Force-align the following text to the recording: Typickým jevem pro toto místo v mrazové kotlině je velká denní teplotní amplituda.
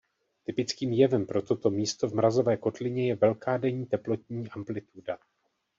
Typickým 0.43 0.93
jevem 0.93 1.25
pro 1.25 1.41
toto 1.41 1.69
místo 1.69 2.07
v 2.07 2.13
mrazové 2.15 2.57
kotlině 2.57 3.07
je 3.07 3.15
velká 3.15 3.57
denní 3.57 3.85
teplotní 3.85 4.49
amplituda. 4.49 5.17